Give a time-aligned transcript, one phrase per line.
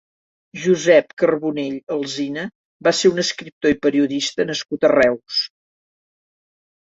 [0.61, 2.45] Josep Carbonell Alsina
[2.87, 5.39] va ser un esciptor i periodista nascut a Reus.